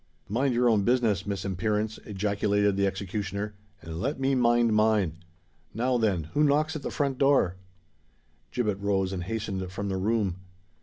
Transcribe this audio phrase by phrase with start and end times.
[0.27, 3.53] "Mind your own business, Miss Imperence!" ejaculated the executioner;
[3.83, 5.19] "and let me mind mine.
[5.75, 7.57] Now, then—who knocks at the front door?"
[8.51, 10.37] Gibbet rose and hastened from the room.